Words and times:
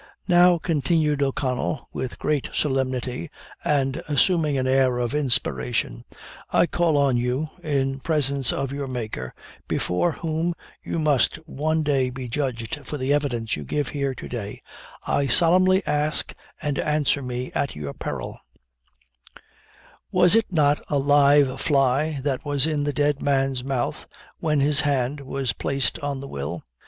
"Now," 0.27 0.57
continued 0.57 1.21
O'Connell, 1.21 1.87
with 1.93 2.17
great 2.17 2.49
solemnity, 2.53 3.29
and 3.63 4.01
assuming 4.09 4.57
an 4.57 4.65
air 4.65 4.97
of 4.97 5.13
inspiration 5.13 6.05
"I 6.49 6.65
call 6.65 6.97
on 6.97 7.17
you, 7.17 7.49
in 7.61 7.99
presence 7.99 8.51
of 8.51 8.71
your 8.71 8.87
Maker, 8.87 9.35
before 9.67 10.13
whom 10.13 10.55
you 10.83 10.97
must 10.97 11.35
one 11.47 11.83
day 11.83 12.09
be 12.09 12.27
judged 12.27 12.83
for 12.83 12.97
the 12.97 13.13
evidence 13.13 13.55
you 13.55 13.63
give 13.63 13.89
here 13.89 14.15
to 14.15 14.27
day, 14.27 14.63
I 15.05 15.27
solemnly 15.27 15.83
ask 15.85 16.33
and 16.59 16.79
answer 16.79 17.21
me 17.21 17.51
at 17.53 17.75
your 17.75 17.93
peril 17.93 18.39
was 20.11 20.33
it 20.33 20.51
not 20.51 20.83
a 20.89 20.97
live 20.97 21.61
fly 21.61 22.21
that 22.23 22.43
was 22.43 22.65
in 22.65 22.85
the 22.85 22.93
dead 22.93 23.21
man's 23.21 23.63
mouth 23.63 24.07
when 24.39 24.61
his 24.61 24.81
hand 24.81 25.19
was 25.21 25.53
placed 25.53 25.99
on 25.99 26.21
the 26.21 26.27
will?" 26.27 26.63